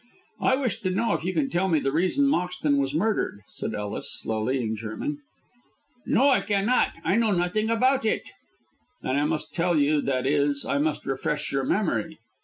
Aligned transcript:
"I 0.41 0.55
wish 0.55 0.81
to 0.81 0.89
know 0.89 1.13
if 1.13 1.23
you 1.23 1.31
can 1.31 1.47
tell 1.51 1.67
me 1.67 1.79
the 1.79 1.91
reason 1.91 2.25
Moxton 2.25 2.77
was 2.79 2.91
murdered?" 2.95 3.41
said 3.45 3.75
Ellis, 3.75 4.11
slowly, 4.19 4.59
in 4.59 4.75
German. 4.75 5.19
"No, 6.07 6.27
I 6.29 6.41
cannot. 6.41 6.93
I 7.05 7.15
know 7.17 7.29
nothing 7.29 7.69
about 7.69 8.03
it." 8.03 8.23
"Then 9.03 9.15
I 9.15 9.25
must 9.25 9.53
tell 9.53 9.77
you 9.79 10.01
that 10.01 10.25
is, 10.25 10.65
I 10.65 10.79
must 10.79 11.05
refresh 11.05 11.51
your 11.51 11.65
memory. 11.65 12.17